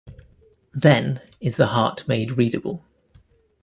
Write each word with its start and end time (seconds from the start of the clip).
Then 0.73 1.21
is 1.39 1.57
the 1.57 1.67
heart 1.67 2.07
made 2.07 2.31
readable. 2.35 2.83